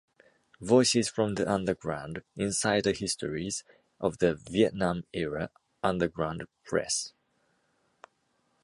[0.61, 3.63] Voices from the underground: Insider histories
[3.99, 5.51] of the Vietnam era
[5.83, 7.13] underground press.